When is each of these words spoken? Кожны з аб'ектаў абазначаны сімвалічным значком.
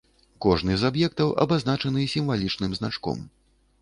Кожны 0.45 0.77
з 0.83 0.87
аб'ектаў 0.89 1.29
абазначаны 1.45 2.07
сімвалічным 2.15 2.71
значком. 2.79 3.21